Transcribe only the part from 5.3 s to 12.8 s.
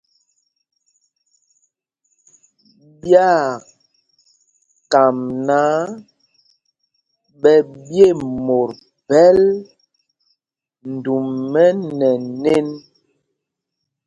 náǎ ɓɛ ɓye mot phɛl ndumɛ nɛ nēn.